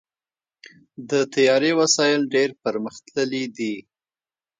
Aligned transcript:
د 1.09 1.11
طیارې 1.33 1.71
وسایل 1.81 2.21
ډېر 2.33 2.49
پرمختللي 2.63 3.45
دي. 3.57 3.75